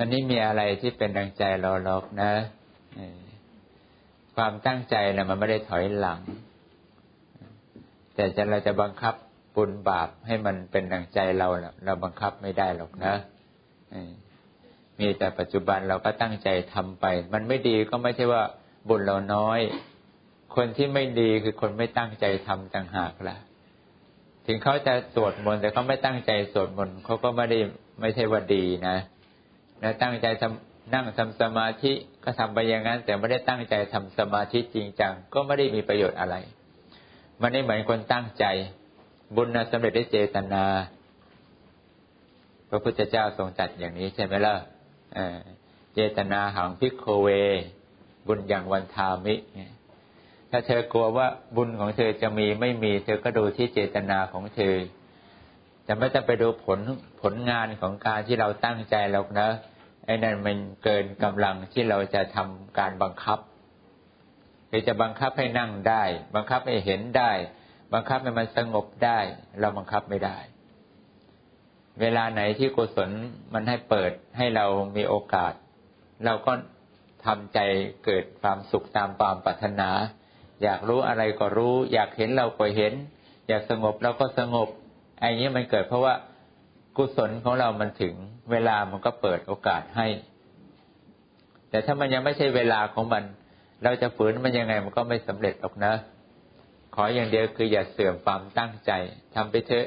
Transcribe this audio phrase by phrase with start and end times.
[0.00, 2.32] วันนี้มีอะไรที่เป็นดังใจเราหรอกนะ
[4.36, 6.20] ความตั้งใจนะมันไม่ได้ถอยหลัง
[8.14, 9.14] แต่จะเราจะบังคับ
[9.56, 11.48] บุญบาปให้มันเป็นดังใจเรา
[11.84, 13.14] เราบังคับไม่ได้หรอกนะ
[15.00, 18.42] มีแต่ปัจจุบันเราก็ตั้งใจทำไป มันไม่ดีก็ไม่ใช่ว่า
[18.88, 19.60] บุญเราน้อย
[20.56, 23.36] คนที่ไม่ดีคือคนไม่ตั้งใจทำต่างหากละ่ะ
[24.46, 27.58] ถึงเขาจะสวดมนต์แต่เขาไม่ตั้งใจสวดมนต์เขาก็ไม่ได้
[28.00, 28.96] ไม่ใช่ว่าดีนะ
[29.82, 30.26] นะตั้งใจ
[30.94, 31.92] นั่งทำสมาธิ
[32.24, 36.36] ก็ทำไปอย่างนั้น แต่ไม่ได้ตั้งใจทำสมาธิจริงจังก็ไม่ได้มีประโยชน์อะไร
[37.40, 38.44] มันไม่เหมือนคนตั้งใจ
[39.36, 40.64] บุญนะสำเร็จได้เจตนา
[42.68, 44.54] พระพุทธเจ้าทรงจัดอย่างนี้ใช่ไหมล่ะ
[45.94, 47.28] เจตนาหังพิกโคเว
[48.26, 49.34] บุญอย่างวันทามิ
[50.50, 51.26] ถ้าเธอกลัวว่า
[51.56, 54.76] บุญของเธอจะมีไม่มี เธอก็ดูที่เจตนาของเธอ
[55.84, 56.80] แต่ไม่ต้องไปดูผล
[57.22, 59.48] ผลงานของการที่เราตั้งใจหรอกนะ
[60.08, 63.38] ไอ้นั่นมันเกินกำลังที่เราจะทำการบังคับ
[64.68, 67.30] หรือจะบังคับให้นั่งได้ บังคับให้เห็นได้
[67.94, 69.18] บังคับให้มันสงบได้
[69.60, 70.38] เราบังคับไม่ได้
[72.00, 73.10] เวลาไหนที่กุศล
[73.54, 74.66] มันให้เปิดให้เรา
[74.96, 75.52] มีโอกาส
[76.24, 76.52] เราก็
[77.26, 77.58] ทำใจ
[78.04, 79.90] เกิดความสุขตามความปรารถนา
[80.62, 82.92] อยากรู้อะไรก็รู้ อยากเห็นเราก็เห็น
[83.48, 84.68] อยากสงบเราก็สงบ
[85.20, 86.14] ไอ้นี้มันเกิดเพราะว่า
[86.98, 88.14] กุศลของเรามันถึง
[88.50, 90.06] เวลามันก็เปิดโอกาสให้
[91.70, 93.22] แต่ถ้ามันยังไม่ใช่เวลาของมัน
[93.84, 95.92] เราจะฝืนมันยังไงมันก็ไม่สำเร็จหรอกนะ
[96.94, 98.90] ขออย่างเดียวคืออย่าเสื่อมความตั้งใจ
[99.34, 99.86] ทำไปเถอะ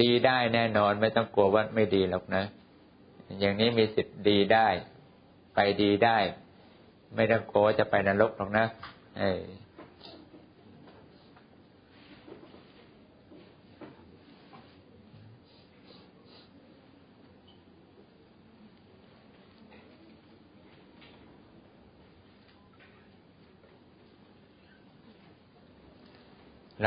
[0.00, 2.44] ดีได้แน่นอนไม่ต้องกลัวว่าไม่ดีหรอกนะ
[3.40, 4.68] อย่างนี้มีสิทธิ์ดีได้
[5.54, 6.18] ไปดีได้
[7.16, 8.66] ไม่ต้องกลัวจะไปนรกหรอกนะ
[9.18, 9.42] เออ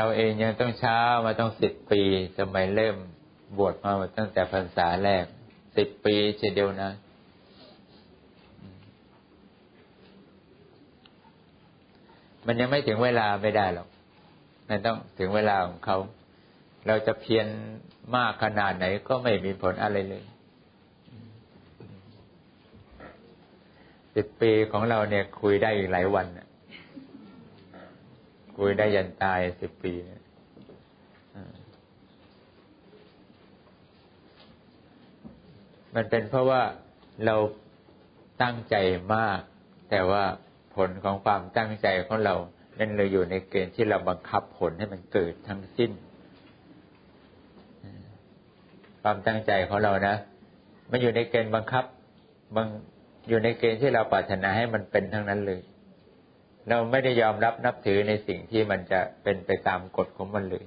[0.00, 2.02] เราเองยังต้องเช้ามาต้องสิบปี
[2.38, 2.96] สมัยเริ่ม
[3.58, 5.24] บวชมาตั้งแต่พรรษาแรก
[5.76, 6.90] สิบปีเฉยเดียวนะ
[12.46, 13.88] มันยังไม่ถึงเวลาไม่ได้หรอก
[14.68, 15.98] มันต้องถึงเวลาของเขา
[16.86, 17.46] เราจะเพียร
[18.16, 20.24] มากขนาดไหนก็ไม่มีผลอะไรเลย
[24.14, 26.48] สิบปีของเราเนี่ยคุยได้อีกหลายวันนะ
[28.58, 29.94] คุยได้ยันตายสิบปี
[35.94, 36.62] มันเป็นเพราะว่า
[37.26, 37.36] เรา
[38.42, 38.76] ตั้งใจ
[39.14, 39.40] มาก
[39.90, 40.24] แต่ว่า
[40.76, 42.34] ผลของความตั้งใจของเรา
[42.78, 45.90] นั้นเลยอยู่ในเกณฑ์ที่เราบังคับผลให้มันเกิดทั้งสิ้น
[49.02, 50.16] ความตั้งใจของเรานะ
[50.90, 51.84] มันอยู่ในเกณฑ์บังคับ
[52.56, 52.66] มัน
[53.28, 55.60] อยู่ในเกณฑ์ที่เราปรารถนาให้มันเป็นทั้งนั้นเลย
[56.68, 60.64] เราไม่ได้ยอมรับนับถือในสิ่งที่มันจะเป็นไปตามกฎของมันเลย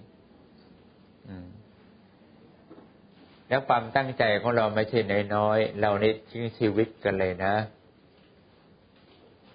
[3.47, 4.99] แล้วความตั้งใจของเราไม่ใช่
[5.35, 7.55] น้อยๆ เรานี่ทิ้งชีวิตกันเลยนะ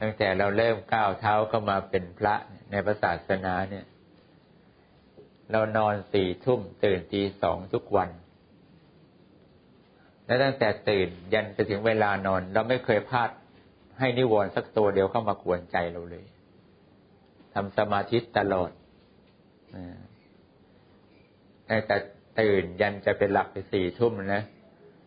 [0.00, 2.34] ตั้งแต่เราเริ่มก้าวเท้าเข้ามาเป็นพระ
[2.70, 3.86] ในพระศาสนาเนี่ย
[5.50, 8.10] เรานอนสี่ทุ่มตื่นตีสองทุกวัน
[10.26, 13.30] และตั้งแต่ตื่นยันไปถึงเวลานอน เราไม่เคยพลาด
[13.98, 16.24] ให้นิวรณ์สักตัวเดียวเข้ามากวนใจเราเลย
[17.56, 18.70] ทำสมาธิตลอด
[21.86, 21.96] แต่
[22.40, 24.42] ตื่นยันจะเป็นหลักไปสี่ทุ่มนะ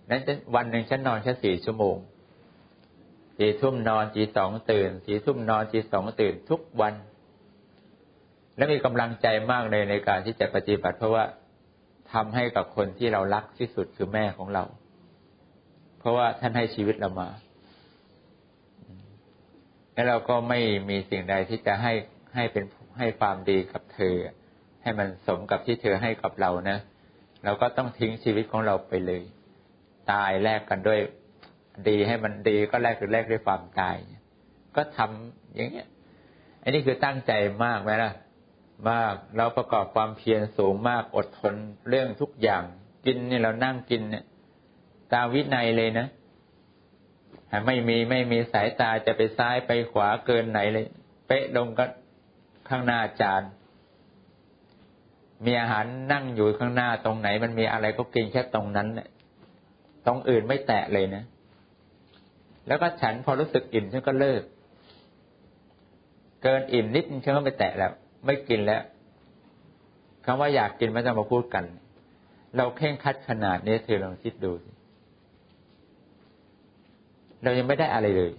[0.09, 0.21] นั้น
[0.55, 1.95] วันหนึ่งฉันนอนแค่สี่ชั่วโมง
[3.37, 6.93] สี่ทุ่มนอนสี่สองตื่นสี่ทุ่มนอนสี่สองตื่นทุกวัน
[8.57, 11.25] และมีกำลังใจมากเลยในการที่จะปฏิบัติ เพราะว่า
[12.13, 14.63] ทำให้กับคนที่เรารักที่สุดคือแม่ของเรา
[15.99, 17.29] เพราะว่าท่านให้ชีวิตเรามา
[19.93, 21.93] แล้วเราก็ไม่มีสิ่งใดที่จะให้
[22.35, 22.63] ให้เป็น
[22.99, 24.15] ให้ความดีกับเธอ
[24.83, 26.77] ให้มันสมกับที่เธอให้กับเรานะ
[27.43, 29.21] เราก็ต้องทิ้งชีวิตของเราไปเลย
[30.11, 30.99] ตายแลกกันด้วย
[31.87, 33.95] ดีให้มันดีก็แลกคือแลกด้วยความตาย
[34.75, 35.87] ก็ทำอย่างเงี้ย
[36.63, 37.31] อันนี้คือตั้งใจ
[37.65, 38.11] มากไหมล่ะ
[38.91, 41.55] มากเราประกอบความเพียรสูงมากอดทน
[41.89, 42.63] เรื่องทุกอย่าง
[43.05, 44.25] กินเนี่ยเรานั่งกินเนี่ย
[45.13, 46.07] ตามวินัยเลยนะ
[47.65, 50.85] ไม่มีไม่มีสายตาจะไปซ้ายไปขวาเกินไหนเลย
[51.27, 51.85] เป๊ะลงก็
[52.69, 53.43] ข้างหน้าจาน
[55.45, 59.07] มีอาหารนั่งอยู่ข้างหน้าตรงไหน มันมีอะไรก็กินแค่ตรงนั้นเนี่ย
[60.07, 61.23] ตรงอื่นไม่แตะเลยนะ
[62.67, 64.43] แล้วก็ฉันพอรู้สึกอิ่มฉันก็เลิก
[66.43, 67.91] เกินอิ่มนิดฉันก็ไม่แตะแล้ว
[68.25, 68.81] ไม่กินแล้ว
[70.25, 71.63] คำว่าอยากกินไม่ต้องมาพูดกัน
[72.57, 74.71] เราเข่งคัดขนาดนี้เธอลองคิดดูสิ
[77.43, 78.31] เรายังไม่ได้อะไรเลย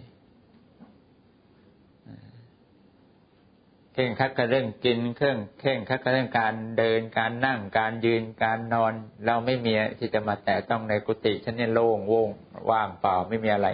[4.01, 8.93] เข่งคัดกับเรื่องกินเครื่องเข่งคัดกับเรื่องการเดินการนั่งการยืนการนอน
[9.27, 12.31] เราไม่มีที่จะมาแตะต้องในกุฏิฉันเนี่ยโล่งโว่ง
[12.71, 13.69] ว่างเปล่าไม่มีอะไร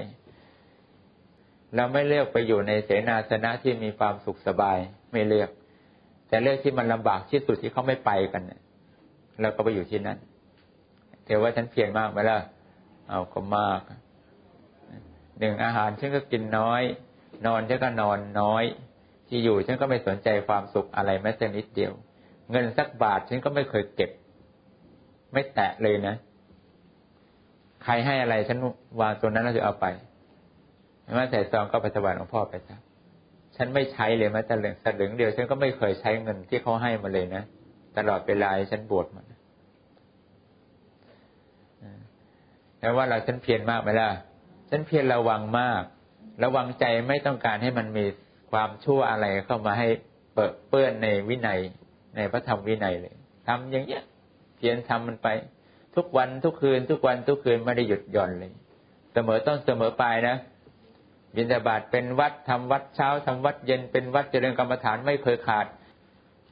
[1.74, 4.78] เราไม่เลือกไปอยู่ในเสนาสนะที่มีความสุขสบาย
[5.12, 5.50] ไม่เลือก
[6.28, 8.42] แต่เลือกที่มันลำบากที่สุดที่เขาไม่ไปกัน
[9.40, 10.18] เราก็ไปอยู่ที่นั่น
[11.24, 12.38] เทว่าฉันเพียรมากไหมล่ะ
[13.08, 13.80] เอาก็มาก
[15.38, 16.82] หนึ่งอาหารฉันก็กินน้อย
[17.46, 18.64] นอนฉันก็นอนน้อย
[19.28, 21.92] อยู่ฉันก็ไม่สนใจความสุขอะไรแม้แต่นิดเดียว
[22.50, 24.10] เงินสักบาทฉันก็ไม่เคยเก็บ
[25.32, 26.14] ไม่แตะเลยนะ
[27.84, 28.58] ใครให้อะไรฉัน
[29.00, 29.86] วางตัวนั้นแล้วจะเอาไป
[31.14, 32.76] แม้แต่ซองก็ไปถวายหลวงพ่อไปซะ
[33.56, 37.42] ฉันไม่ใช้เลยแม้แต่เหลืองสลึงเดียวฉันก็ไม่เคยใช้เงินที่เขาให้มาเลยนะ
[37.96, 39.22] ตลอดเวลาฉันบวชมา
[42.78, 44.08] แล้วว่าเราฉันเพียรมากไหมล่ะ
[44.70, 45.82] ฉันเพียรระวังมาก
[46.44, 48.04] ระวังใจไม่ต้องการให้มันมี
[48.50, 49.88] ความชั่วอะไรเข้ามาให้
[50.34, 51.60] เปิดเปื้อนในวินัย
[52.16, 53.14] ในพระธรรมวินัยเลย
[53.48, 54.02] ทำอย่างเงี้ย
[54.56, 55.28] เพียรทำมันไป
[55.96, 58.52] ทุกวันทุกคืน ทุกวันทุกคืนไม่ได้หยุดหย่อนเลย
[59.12, 60.36] เสมอต้นเสมอปลายนะ
[61.34, 65.66] บิณฑบาตเป็นวัดทำวัดเช้าทำวัดเย็นเป็นวัดเจริญกรรมฐานไม่เคยขาด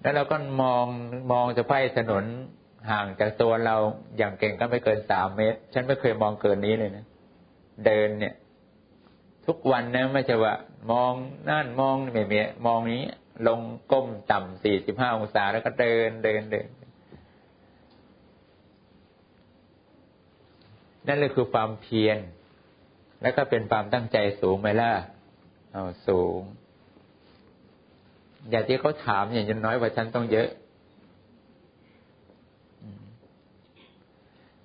[0.03, 0.87] แล้วเราก็มอง
[1.33, 2.25] มองจะไพ่ถนน
[2.91, 3.77] ห่างจากตัวเรา
[4.19, 7.05] อย่างเก่งก็ไม่เกินสามเมตร ฉันไม่เคยมองเกินนี้เลยนะ
[7.87, 8.35] เดินเนี่ย
[9.47, 10.55] ทุกวันนะไม่ใช่ว่า
[10.93, 11.13] มอง
[11.51, 13.03] นั่นมองไม่เมียมองนี้
[13.49, 13.61] ลง
[13.93, 16.69] ก้มต่ำสี่สิบห้าองศาแล้วก็เดินเดินเดิน
[21.07, 22.19] นั่นเลยคือความเพียร
[23.23, 24.93] แล้วก็เป็นความตั้งใจสูงไหมล่ะ
[25.73, 26.41] เอาสูง
[28.51, 30.49] อย่างที่เขาถามอย่างน้อยกว่าฉันต้องเยอะ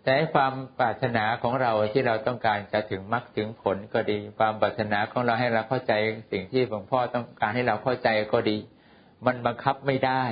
[0.10, 5.94] แต่ความปรารถนาของเราที่เราต้องการจะถึงมรรคถึงผลก็ดี ความปรารถนาของเราให้เราเข้าใจ
[6.32, 8.58] สิ่งที่หลวงพ่อต้องการให้เราเข้าใจก็ดี
[9.26, 10.24] มันบังคับไม่ได้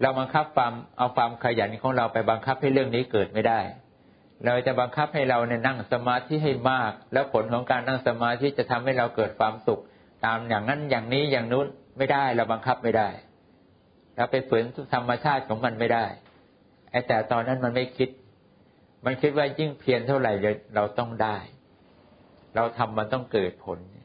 [0.00, 3.60] เราบังคับความเอาความขยันของเราไปบังคับให้เรื่องนี้เกิดไม่ได้
[4.44, 9.82] เราจะบังคับให้เราเนี่ยนั่งสมาธิให้มาก แล้วผลของการนั่งสมาธิจะทำให้เราเกิดความสุข
[10.24, 11.66] ตามอย่างนั้นอย่างนี้อย่างนู้น
[11.98, 13.08] ไม่ได้ เราบังคับไม่ได้
[14.16, 16.06] เราไปฝืนธรรมชาติของมันไม่ได้
[16.90, 18.08] ไอแต่ตอนนั้นมันไม่คิด
[19.04, 20.32] มันคิดว่ายิ่งเพียรเท่าไหร่
[20.74, 21.36] เราต้องได้
[22.54, 24.04] เราทำมันต้องเกิดผลนี่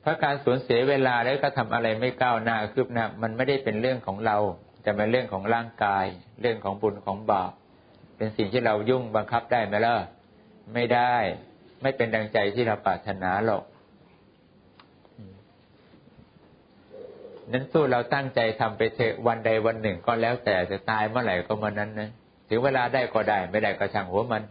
[0.00, 4.36] เพราะการสูญเสียเวลาแล้วก็ทำอะไรไม่ก้าวหน้าคืบหน้ามันไม่ได้เป็นเรื่องของเรา
[4.82, 6.06] แต่เป็นเรื่องของร่างกาย
[6.40, 7.52] เรื่องของบุญของบาป
[8.16, 9.94] เป็นสิ่งที่เรายุ่งบังคับได้ไหมล่ะ
[10.74, 11.14] ไม่ได้
[11.82, 13.64] ไม่เป็นดังใจที่เราปรารถนาหรอก
[17.52, 22.10] นั้นสู้เราตั้งใจทำไปเถอะวันใดวันหนึ่งก็แล้วแต่จะตายเมื่อไหร่ก็เมื่อนั้นนะ
[22.48, 24.42] ถึงเวลาได้ก็ได้ ไม่ได้ก็ช่างหัวมัน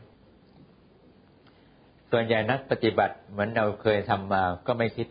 [2.12, 5.07] ส่วนใหญ่นักปฏิบัติเหมือนเราเคยทำมาก็ไม่คิด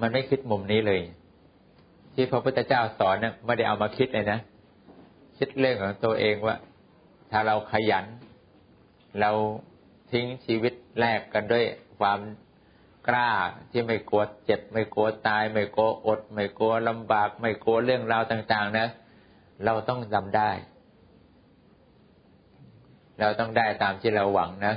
[0.00, 1.00] มันไม่คิดมุมนี้เลย
[2.14, 4.38] ที่พระพุทธเจ้าสอนนะไม่ได้เอามาคิดเลยนะ
[5.38, 6.56] คิดเรื่องของตัวเองว่า
[7.30, 8.06] ถ้าเราขยัน
[9.20, 9.30] เรา
[10.10, 11.64] ทิ้งชีวิตแลกกันด้วย
[11.98, 12.20] ความ
[13.08, 13.30] กล้า
[13.70, 18.86] ที่ไม่กลัวเจ็บ ไม่กลัวตาย ไม่กลัวอด ไม่กลัวลำบาก ไม่กลัวเรื่องราวต่าง ๆ นะ
[19.64, 20.50] เราต้องทำได้
[23.20, 24.74] เราต้องได้ตามที่เราหวังนะ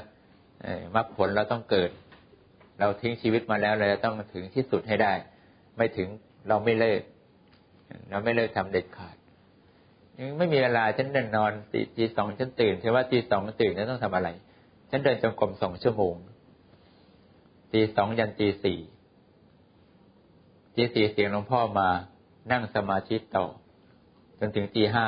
[0.96, 1.90] มรรคผลเราต้องเกิด
[2.80, 5.14] เราทิ้งชีวิตมาแล้วเราจะต้องถึงที่สุดให้ได้
[5.78, 6.08] ไม่ถึง
[6.48, 7.02] เราไม่เลิก
[8.10, 9.16] เราไม่เลิกทำเด็ดขาด
[10.18, 14.30] ยังไม่มีเวลาฉันนนอนตีตีสองฉันตื่นเทว่าตีสองตื่นฉันต้องทำอะไร
[14.90, 16.16] ฉันเดินจงกรมสองชั่วโมง
[17.74, 18.80] ตีสองยันตีสี่
[20.76, 21.90] ตีสี่เสียงหลวงพ่อมา
[22.52, 23.46] นั่งสมาธิต่อ
[24.40, 25.08] จนถึงตีห้า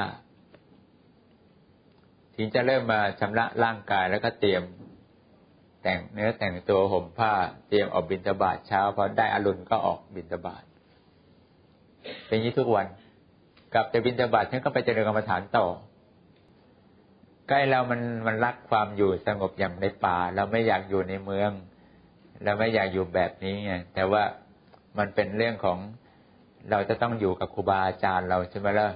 [2.35, 4.63] ถึงจะเริ่มมาชำระร่างกายแล้วก็เตรียม
[5.83, 7.33] แต่งเนื้อแต่งตัวห่มผ้า
[7.69, 10.63] เตรียมออกบิณฑบาตเช้าพอได้อรุณก็ออกบิณฑบาต
[12.27, 12.87] เป็นอย่างนี้ทุกวัน
[13.73, 15.67] กลับจากบิณฑบาตฉันก็ไปเจริญกรรมฐานต่อ
[17.49, 21.51] ใกล้เรามันมันรักความอยู่สงบอย่างในป่า เราไม่อยากอยู่ในเมือง
[22.43, 24.23] เราไม่อยากอยู่แบบนี้ไงแต่ว่า
[24.97, 25.77] มันเป็นเรื่องของ
[26.71, 28.87] เราจะต้องอยู่กับครูบาอาจารย์เราใช่ไหมล่ะ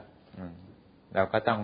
[1.15, 1.59] เราก็ต้อง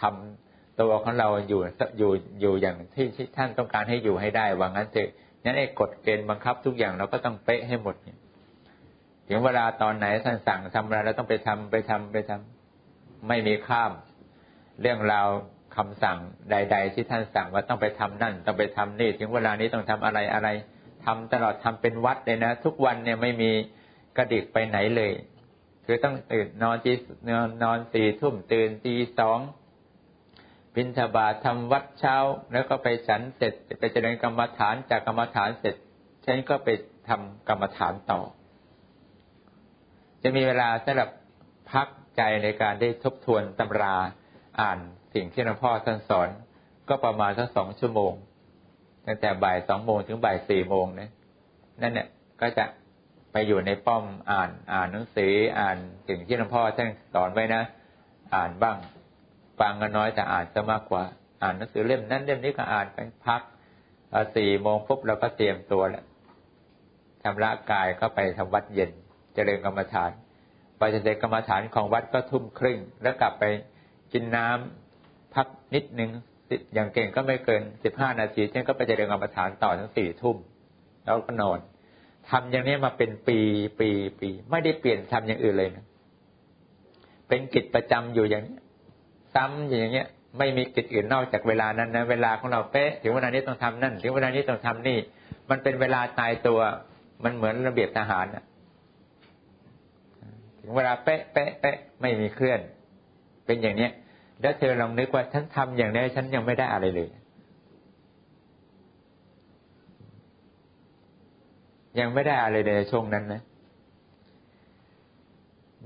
[0.00, 0.47] ทำ
[0.80, 1.60] ตัวของเราอยู่
[1.98, 3.06] อยู่อยู่อย่างที่
[3.36, 5.10] ท่านต้องการให้อยู่ให้ได้ว่างั้นเถอะ
[5.44, 7.96] นั้นไอ้กฎเกณฑ์บังคับทุกอย่างเราก็ต้องเป๊ะให้หมด
[9.28, 13.92] ถึงเวลาตอนไหนท่านสั่งทำอะไรเราต้องไปทำไปทำไปทำไม่มีข้าม
[14.80, 15.28] เรื่องราว
[15.76, 16.18] คำสั่ง
[16.50, 20.48] ใด ๆ ที่ท่านสั่งว่าต้องไปทำนั่น ต้องไปทำนี่ ถึงเวลานี้ต้องทำอะไรอะไร
[21.04, 23.50] ทำตลอดทำเป็นวัดเลยนะ ทุกวันเนี่ยไม่มี
[24.16, 25.12] กระดิกไปไหนเลย
[25.86, 26.92] คือต้องตื่นนอนตี
[27.62, 29.38] นอนสี่ทุ่มตื่นตีสอง
[30.78, 32.16] บินทบาททำวัดเช้า
[32.52, 35.74] แล้วก็ไปฉันเสร็จไปเจริญกรรมฐานจากกรรมฐานเสร็จ
[36.26, 36.68] ฉันก็ไป
[37.08, 38.20] ทำกรรมฐานต่อ
[40.22, 41.10] จะมีเวลาสำหรับ
[41.72, 43.96] พักใจในการได้ทบทวนตำรา
[44.60, 44.78] อ่าน
[45.14, 46.28] สิ่งที่หลวงพ่อท่านสอน
[46.88, 48.12] ก็ประมาณสักสองชั่วโมง
[49.06, 51.10] ตั้งแต่บ่ายสองโมงถึงบ่ายสี่โมงนะ
[51.82, 52.08] นั่นเนี่ย
[52.40, 52.64] ก็จะ
[53.32, 55.76] ไปอยู่ในป้อมอ่านอ่านหนังสืออ่าน
[56.08, 57.62] สิ่งที่หลวงพ่อท่านสอนไว้นะ
[58.34, 58.76] อ่านบ้าง
[59.60, 61.02] ฟังกันน้อยแต่อ่านจะมากกว่า
[61.42, 63.42] อ่านหนังสือเล่มนั้นเล่มนี้ก็อ่านไปพัก
[64.36, 66.04] สี่โมงปุ๊บเราก็เตรียมตัวแล้ว
[67.22, 68.90] ทำละกายก็ไปทำวัดเย็น
[69.34, 70.10] เจริญกรรมฐาน
[70.78, 73.44] ไปเสร็จกรรมฐานของวัดก็ทุ่มครึ่ง แล้วกลับไป
[74.12, 76.10] กินน้ำพักนิดนึง
[76.74, 80.36] อย่างเก่งก็ไม่เกินสิบห้านาทีฉันก็ไปเจริญกรรมฐานต่อทั้งสี่ทุ่ม
[81.04, 81.58] แล้วก็นอน
[82.30, 83.38] ทำอย่างนี้มาเป็นปี
[83.80, 83.88] ปี
[84.20, 85.86] ปี ไม่ได้เปลี่ยนทำอย่างอื่นเลยนะ
[87.28, 88.56] เป็นกิจประจำอยู่อย่างนี้
[89.38, 94.98] ซ้ำอย่างเงี้ย ไม่มีกิจอื่นนอกจากเวลานั้นนะเวลาของเราเป๊ะถึงเวลานี้ต้องทำนั่นถึงเวลานี้ต้องทำนี่
[95.50, 96.60] มันเป็นเวลาตายตัว
[97.24, 98.44] มันเหมือนระเบียบทหารนะ
[100.60, 102.60] ถึงเวลาเป๊ะเป๊ะเป๊ะไม่มีเคลื่อน
[103.46, 103.92] เป็นอย่างเนี้ย
[104.40, 107.08] แล้วเธอลองนึกว่าฉันทำอย่างนี้ฉันยังไม่ได้อะไรเลย
[112.00, 113.42] ยังไม่ได้อะไรในช่วงนั้นนะ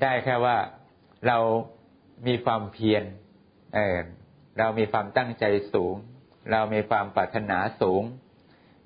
[0.02, 0.56] ได้แค่ว่า
[1.26, 1.38] เรา
[2.26, 3.04] มีความเพียร
[3.74, 3.98] เออ
[4.58, 5.94] เรามีความตั้งใจสูง
[6.52, 8.02] เรามีความปรารถนาสูง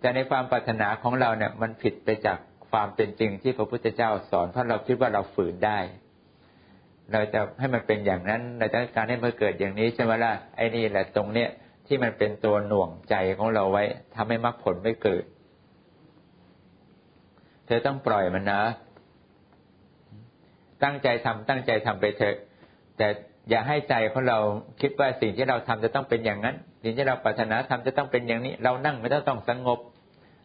[0.00, 2.38] แต่ในความปรารถนาของเราเนี่ย มันผิดไปจาก
[2.70, 5.78] ความเป็นจริงที่พระพุทธเจ้าสอนเพราะเราคิดว่าเราฝืนได้
[7.12, 11.48] เราจะให้มันเป็นอย่างนั้นเราจะการให้มันเกิดอย่างนี้ใช่ไหมล่ะไอ้นี่แหละตรงเนี้ย
[11.86, 15.24] ที่มันเป็นตัวหน่วงใจของเราไว้ทำให้มรรคผลไม่เกิด
[17.66, 18.62] เธอต้องปล่อยมันนะ
[20.84, 22.36] ตั้งใจทำตั้งใจทำไปเถอะ
[22.96, 23.08] แต่
[23.50, 24.38] อย่าให้ใจของเรา
[24.80, 29.78] คิดว่าสิ่งที่เราทำจะต้องเป็นอย่างนั้น สิ่งที่เราปรารถนาทำจะต้องเป็นอย่างนี้ เรานั่งไม่ต้องต้องสงบ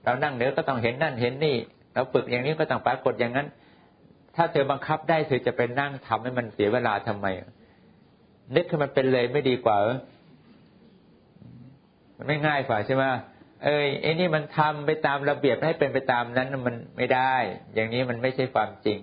[0.05, 1.55] เรานั่งเนื้อก็ต้องเห็นนั่นเห็นนี่
[1.93, 3.48] เราฝึกอย่างนี้ก็ต้องปรากฏอย่างนั้น
[4.36, 7.27] ถ้าเธอบังคับได้เธอจะไปนั่งทำให้มันเสียเวลาทำไม
[8.55, 9.77] นึกให้มันเป็นเลยไม่ดีกว่า
[12.17, 13.03] มันไม่ง่ายกว่าใช่ไหม
[13.63, 17.34] เอ้ยไอ้นี่มันทำไปตามระเบียบให้เป็นไปตามนั้นมันไม่ได้
[17.74, 19.00] อย่างนี้มันไม่ใช่ความจริง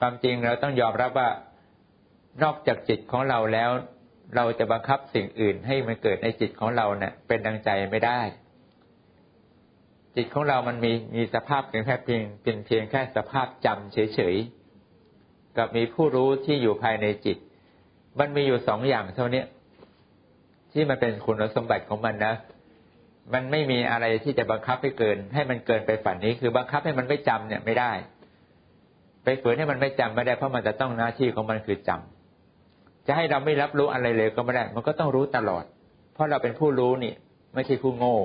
[0.00, 1.28] ความจริงเราต้องยอมรับว่า
[2.42, 3.70] นอกจากจิตของเราแล้ว
[4.36, 8.20] เราจะบังคับสิ่งอื่นให้มันเกิดในจิตของเราเนะี่ย เป็นดังใจไม่ได้
[10.16, 17.38] จิตของเรามันมีมีสภาพเพียงแค่เพียงเป็นเพียงแค่สภาพจำเฉยๆกับมีผู้รู้ที่อยู่ภายในจิต
[18.18, 19.42] มันมีอยู่สองอย่างเท่านี้
[20.72, 22.34] ที่มันเป็นคุณสมบัติของมันนะ
[23.34, 27.92] มันไม่มีอะไรที่จะบังคับให้เกิน ให้มันเกินไปฝันนี้ คือบังคับให้มันไม่จำเนี่ยไม่ได้
[29.24, 32.19] ไปฝืนให้มันไม่จำไม่ได้เพราะมันจะต้องหน้าที่ของมันคือจำ
[33.12, 35.64] จะให้เราไม่รับรู้อะไรเลยก็ไม่ได้ มันก็ต้องรู้ตลอด
[36.14, 37.14] เพราะเราเป็นผู้รู้นี่
[37.54, 38.16] ไม่ใช่ผู้โง่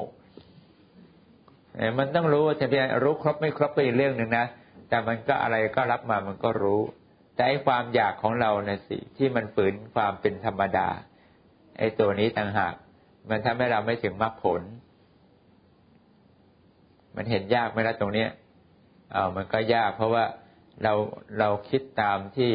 [2.00, 4.46] มันต้องรู้จะเป็นรู้ครบไม่ครบก็อีกเรื่องหนึ่งนะ
[4.90, 6.82] แต่มันก็อะไรก็รับมามันก็รู้
[7.36, 10.88] แต่ไอ้ความอยากของเราเนี่ยสิที่มันฝืนความเป็นธรรมดา
[11.78, 12.74] ไอ้ตัวนี้ต่างหาก
[13.30, 14.62] มันทำให้เราไม่ถึงมรรคผล
[17.16, 18.30] มันเห็นยากไหมล่ะตรงเนี้ย
[19.12, 20.26] เอามันก็ยากเพราะว่า
[20.84, 20.94] เรา
[21.40, 22.52] เราคิดตามที่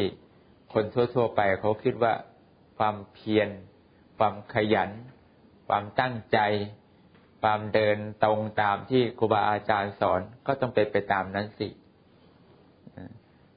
[0.73, 0.85] คน
[1.15, 2.13] ทั่วๆไปเขาคิดว่า
[2.77, 3.49] ความเพียร
[4.17, 4.89] ความขยัน
[5.67, 6.39] ความตั้งใจ
[7.41, 11.67] ความเดินตรงตามที่ครูบาอาจารย์สอนก็ต้องเป็นไปตามนั้นสิ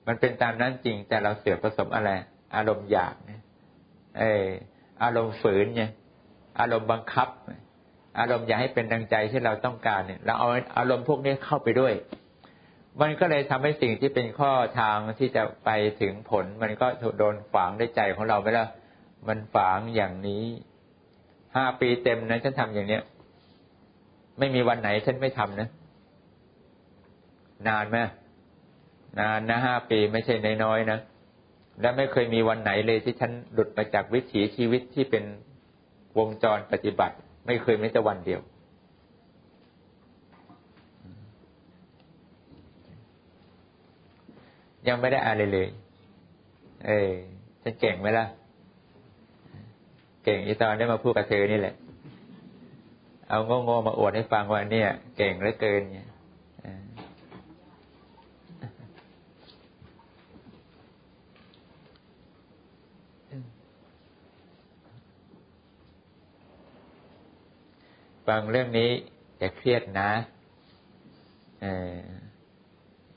[0.07, 2.11] มันเป็นตามนั้นจริง แต่เราเสือผสมอะไร
[2.57, 3.43] อารมณ์อยากเนี่ย
[4.19, 4.47] เออ
[5.03, 5.91] อารมณ์ฝืนเนี่ย
[6.61, 7.29] อารมณ์บังคับ
[8.19, 11.95] อารมณ์อยากให้เป็นดังใจที่เราต้องการเนี่ย เราเอาอารมณ์พวกนี้เข้าไปด้วย
[13.01, 15.71] มันก็เลยทำให้สิ่งที่เป็นข้อทางที่จะไป
[16.01, 16.87] ถึงผล มันก็
[17.19, 18.69] โดนฝังในใจของเราไปแล้ว
[19.29, 20.45] มันฝังอย่างนี้
[21.57, 23.03] ห้าปีเต็มนะฉันทำอย่างเนี้ย
[24.39, 25.69] ไม่มีวันไหนฉันไม่ทำนะ
[27.69, 27.99] นานไหม
[29.21, 30.35] นานนะห้าปีไม่ใช่
[30.65, 30.99] น้อยๆนะ
[31.81, 35.25] และไม่เคยมีวันไหนเลยที่ฉันหลุดมาจากวิถีชีวิตที่เป็น
[36.19, 38.41] วงจรปฏิบัติ ไม่เคยแม้แต่วันเดียว
[44.89, 45.69] ยังไม่ได้อะไรเลย
[46.87, 47.11] เออ
[47.63, 48.27] ฉันเก่งไหมล่ะ
[50.25, 51.75] เก่งอีตอนได้มาพูดกับเธอนี่แหละ
[53.29, 56.09] เอาโง่ๆมาอวดให้ฟังว่าเนี่ย เก่งเหลือเกินเนี่ย
[68.29, 68.91] ฟังเรื่องนี้
[69.39, 70.11] อย่าเครียดนะ
[71.63, 72.24] เออ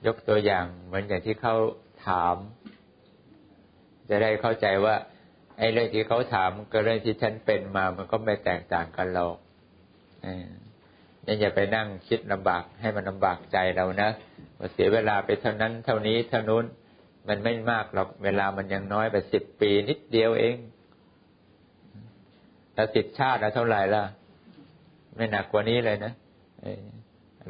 [0.05, 1.55] ยกตัวอย่างเหมือนอย่างที่เขา
[2.07, 2.35] ถาม
[4.09, 4.95] จะได้เข้าใจว่า
[5.57, 9.35] ไอ้เรื่องที่เขาถามกับเรื่องที่ฉันเป็นมา มันก็ไม่แตกต่างกันหรอก
[11.25, 14.09] นี่อย่าไปนั่งคิดลำบากให้มันลำบากใจเรานะ
[14.59, 16.65] ว่าเสียเวลาไปเท่านั้น เท่านี้เท่านู้น
[17.27, 20.57] มันไม่มากหรอก เวลามันยังน้อยไปสิบปีนิดเดียวเอง
[22.73, 24.03] แต่สิบชาติแล้วเท่าไหร่ล่ะ
[25.15, 26.13] ไม่หนักกว่านี้เลยนะ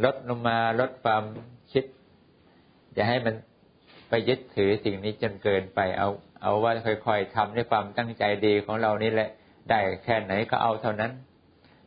[0.04, 1.24] ลดลงมาลดความ
[1.72, 1.86] คิด
[2.98, 3.36] อย่าให้มัน
[4.10, 6.10] ไปยึดถือสิ่งนี้จนเกินไปเอา
[6.42, 6.72] เอาว่า
[7.06, 9.30] ค่อยๆทำด้วยความตั้งใจดีของเรานี่แหละ
[9.70, 11.12] ได้แค่ไหนก็เอาเท่านั้น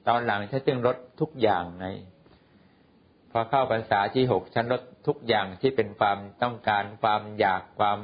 [0.06, 1.86] ตอนหลังฉันจึงลดทุกอย่างไง
[3.30, 7.98] พอเข้าพรรษาที่หกฉันลดทุกอย่างที่เป็นความต้องการความอยากความ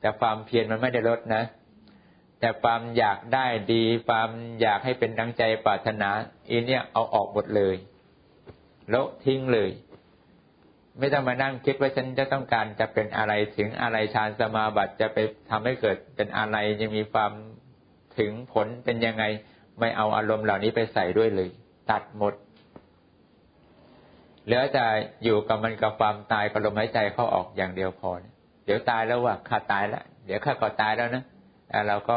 [0.00, 1.44] แต่ความเพียรมันไม่ได้ลดนะ
[2.40, 4.30] แต่ความอยากได้ดี ความ
[4.60, 6.10] อยากให้เป็นดังใจปรารถนา
[6.48, 7.76] อีเนี่ยเอาออกหมดเลย
[8.90, 9.70] แล้วทิ้งเลย
[10.98, 15.18] ไม่ต้องมานั่งคิดว่าฉันจะต้องการจะเป็นอะไรถึงอะไรฌานสมาบัติจะไป
[15.50, 17.32] ทำให้เกิดเป็นอะไรจะมีความ
[18.18, 19.24] ถึงผลเป็นยังไง
[19.80, 21.48] ไม่เอาอารมณ์เหล่านี้ไปใส่ด้วยเลย
[21.90, 22.34] ตัดหมด
[24.44, 24.86] เหลือแต่
[25.24, 28.10] อยู่กับมันกับความตายกับลมหายใจเข้าออกอย่างเดียวพอ
[28.64, 31.24] เดี๋ยวตายแล้วว่าข้าตายแล้วเดี๋ยวข้าก็ตายแล้วนะ
[31.88, 32.16] เราก็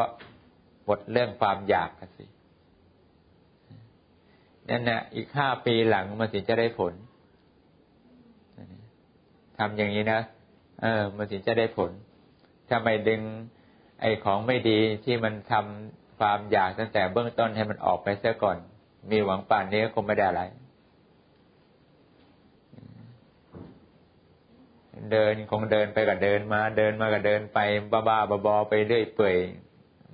[0.86, 2.26] หมดเรื่องความอยากกันสิ
[4.70, 6.94] นั่นนะอีกห้าปีหลังมันถึงจะได้ผล
[9.58, 10.22] ทำอย่างนี้นะ
[10.82, 11.92] เออ มันถึงจะได้ผล
[12.70, 13.22] ถ้าไม่ดึง
[14.02, 18.58] ไอ้ของไม่ดีที่มันทำความอยากตั้งแต่เบื้องต้นให้มันออกไปเสียก่อน
[19.12, 20.44] มีหวังป่านนี้ก็คงไม่ได้อะไร
[25.12, 27.60] เดินคงเดินไปกับเดินมา เดินมากับเดินไป
[27.92, 29.38] บ้าบ้าบอไปเรื่อยเปื่อย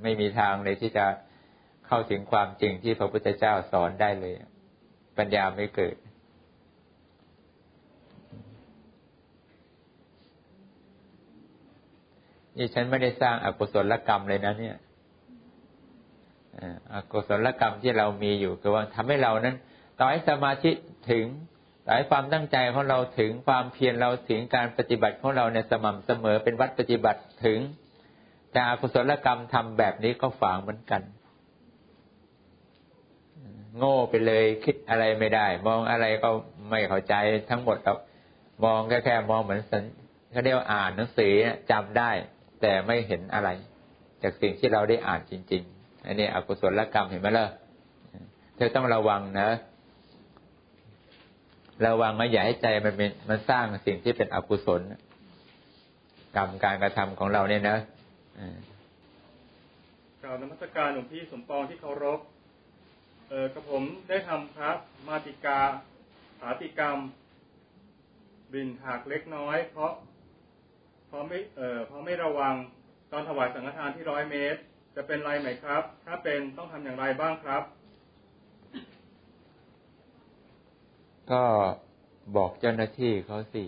[0.01, 1.05] ไม่มีทางเลยที่จะ
[1.87, 4.35] เข้าถึงความจริงที่พระพุทธเจ้าสอนได้เลย
[5.17, 5.95] ปัญญาไม่เกิด
[12.57, 14.75] นี่ฉันไม่ได้สร้างอากุศลกรรมเลยนะเนี่ย
[16.93, 19.55] อกุศลกรรมที่เรามีอยู่คือว่าทำให้เรานั้น
[19.97, 20.71] ต่อให้สมาธิ
[21.11, 21.25] ถึง
[21.87, 27.59] หลายความตั้งใจของเราถึงความเพียรเราถึงการปฏิบัติของเราในสม่ำเสมอเป็นวัดปฏิบัติถึง
[28.51, 31.01] แต่อกุศลกรรมทำแบบนี้ก็ฝังเหมือนกัน
[33.77, 36.29] โง่ไปเลยคิดอะไรไม่ได้ มองอะไรก็
[36.69, 37.13] ไม่เข้าใจ
[37.49, 37.93] ทั้งหมดเรา
[38.63, 39.83] มองแค่แค่มองเหมือนสัน
[40.31, 41.33] เขาเรียกว่าอ่านหนังสือ
[41.71, 42.11] จำได้
[42.63, 43.49] แต่ไม่เห็นอะไร
[44.23, 47.47] จากสิ่งที่เราได้อ่านจริง ๆ อันนี้อกุศลกรรมเห็นไหมล่ะ
[48.55, 49.49] เธอต้องระวังนะ
[51.87, 54.81] ระวังไม่อย่าให้ใจมันเป็นมันสร้างสิ่งที่เป็นอกุศล
[56.35, 57.77] กรรมการกระทำของเราเนี่ยนะ
[60.23, 62.19] กล่าวนมัสการหลวงพี่สมปองที่เคารพ
[63.29, 64.71] เออกระผมได้ทำพระ
[65.07, 65.59] มาติกา
[66.41, 66.97] สาติกรรม
[68.53, 69.91] บินหักเล็กน้อย เพราะ
[71.15, 72.55] พราะไม่เอ่อพราะไม่ระวัง
[73.11, 74.59] ตอนถวายสังฆทานที่ร้อยเมตร
[74.95, 77.63] จะเป็นไรไหมครับ ถ้าเป็นต้องทำอย่างไรบ้างครับ
[81.31, 81.43] ก็
[82.35, 83.63] บอกเจ้าหน้าที่เขาสิ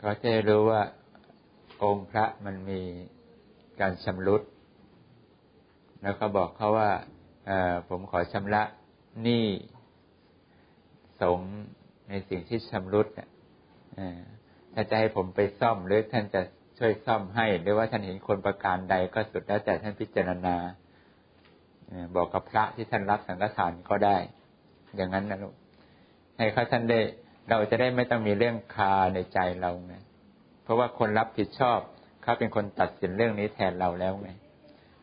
[0.00, 0.82] เขาจะรู้ว่า
[1.82, 2.80] องค์พระมันมี
[3.80, 4.42] การชำรุด
[6.02, 6.90] แล้วก็บอกเขาว่า
[7.88, 8.62] ผมขอชำระ
[9.22, 9.46] หนี้
[11.22, 11.40] สง
[12.08, 13.06] ในสิ่งที่ชำรุด
[14.74, 16.40] ถ้าจะให้ผมไปซ่อมหรือท่านจะ
[16.78, 20.56] ช่วยซ่อมให้ หรือว่าท่านเห็นคนประการใดก็สุดแล้วแต่ท่านพิจารณา
[22.16, 24.16] บอกกับพระที่ท่านรับสังฆทานก็ได้
[24.96, 25.54] อย่างนั้นนะลูก
[26.38, 27.00] ให้เขาท่านได้
[27.48, 29.94] เราจะได้ไม่ต้องมีเรื่องคาในใจเราไง
[30.62, 31.78] เพราะว่าคนรับผิดชอบ
[32.22, 34.30] เขาเป็นคนตัดสินเรื่องนี้แทนเราแล้วไง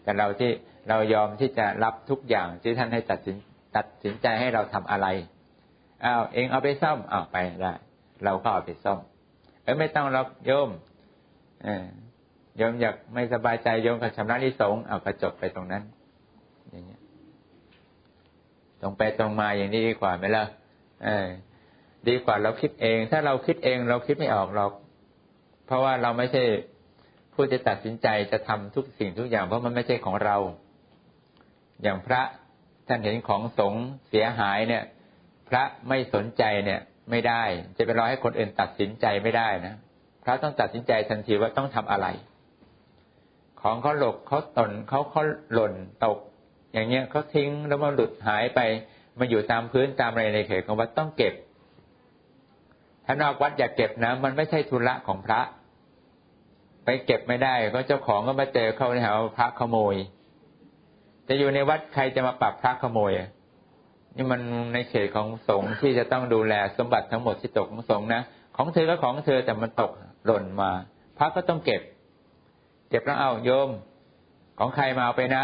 [0.03, 0.51] แต่เราที่
[0.89, 3.35] เรายอมที่จะรับทุกอย่างที่ท่านให้ตัดสิน
[3.75, 5.07] ตัดสินใจให้เราทำอะไร
[6.05, 7.73] อ้าวเองเอาไปซ่อมอ้าวไปได้
[8.25, 8.99] เราก็เอาไปซ่อม
[9.67, 10.69] ออไม่ต้องรับโยม
[11.63, 11.85] เออ
[12.57, 15.83] โยมอยากไม่สบายใจโยมกับชำระที่สงเอากระจบไปตรงนั้น
[16.69, 17.01] อย่างเงี้ย
[18.81, 20.45] ตรงไปตรงมาอย่างนี้ดีกว่าไหมล่ะ
[21.05, 21.27] เออ
[22.07, 24.71] ดีกว่าเราคิดเอง ถ้าเราคิดเองเราคิดไม่ออกหรอก
[25.65, 26.43] เพราะว่าเราไม่ใช่
[27.33, 30.37] ผู้จะตัดสินใจจะทำทุกสิ่งทุกอย่าง เพราะมันไม่ใช่ของเรา
[31.83, 32.21] อย่างพระ
[32.87, 33.73] ท่านเห็นของสง
[34.09, 34.83] เสียหายเนี่ย
[35.49, 37.43] พระไม่สนใจเนี่ย ไม่ได้
[37.77, 39.75] จะไปรอให้คนอื่นตัดสินใจไม่ได้นะ
[40.23, 42.07] พระต้องตัดสินใจทันทีว่าต้องทำอะไร
[43.61, 45.73] ของเขาหลกเขาตนเขาเขาหล่น
[46.05, 46.17] ตก
[46.73, 48.59] อย่างเงี้ยเขาทิ้งแล้วมันหลุดหายไป
[49.19, 51.33] มาอยู่ตามพื้นตามอะไรในเขตของวัดต้องเก็บ
[53.05, 55.41] ถ้านอกวัดอยากเก็บนะ มันไม่ใช่ธุระของพระ
[56.85, 59.95] ไปเก็บไม่ได้ก็เจ้าของก็มาเจอเขาในหาพระขโมย
[61.27, 63.11] จะอยู่ในวัดใครจะมาปรับพระขโมย
[64.17, 64.41] นี่มัน
[64.73, 68.21] ในเขตของสงฆ์ที่จะต้องดูแลสมบัติทั้งหมดที่ตกของสงฆ์นะ
[68.57, 69.91] ของเธอก็ของเธอแต่มันตก
[70.25, 70.71] หล่นมา
[71.17, 71.81] พระก็ต้องเก็บ
[72.89, 73.69] เก็บแล้วเอาโยม
[74.59, 75.43] ของใครมาเอาไปนะ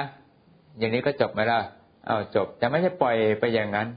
[0.78, 1.62] อย่างนี้ก็จบไหมล่ะ
[2.08, 3.88] เอาจบ แต่ไม่ใช่ปล่อยไปอย่างนั้น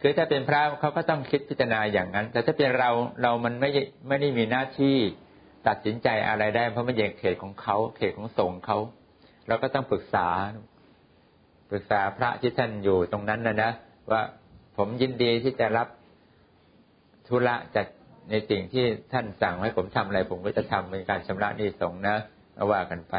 [0.00, 2.90] คือถ้าเป็นพระเขาก็ต้องคิดพิจารณาอย่างนั้น แต่ถ้าเป็นเรา
[3.22, 3.68] เรามันไม่
[4.08, 4.96] ไม่ได้มีหน้าที่
[5.66, 8.78] ตัดสินใจอะไรได้ เพราะมันอย่เขตของเขาเขตของสงฆ์เขา
[9.48, 10.26] เราก็ต้องปรึกษา
[11.72, 13.70] ปรึกษาพระที่ท่านอยู่ตรงนั้นนะนะ
[14.10, 14.22] ว่า
[14.76, 15.88] ผมยินดีที่จะรับ
[17.28, 17.86] ธุระจาก
[18.30, 22.16] ในสิ่งที่ท่านสั่งให้ผมทำอะไร ผมก็จะทำเป็นการชำระหนี้สงนะ
[22.72, 23.14] ว่ากันไป